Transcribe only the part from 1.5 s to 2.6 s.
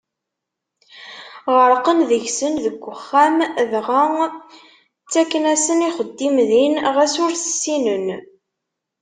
Ɣerqen deg-sen